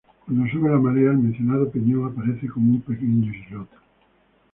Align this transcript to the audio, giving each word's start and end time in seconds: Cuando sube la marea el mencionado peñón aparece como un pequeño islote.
Cuando 0.25 0.51
sube 0.51 0.67
la 0.67 0.79
marea 0.79 1.11
el 1.11 1.19
mencionado 1.19 1.69
peñón 1.69 2.11
aparece 2.11 2.47
como 2.47 2.71
un 2.71 2.81
pequeño 2.81 3.31
islote. 3.31 3.75